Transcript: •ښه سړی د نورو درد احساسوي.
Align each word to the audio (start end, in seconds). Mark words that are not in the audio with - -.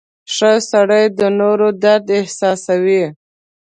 •ښه 0.35 0.51
سړی 0.71 1.03
د 1.17 1.19
نورو 1.39 1.67
درد 1.83 2.05
احساسوي. 2.19 3.03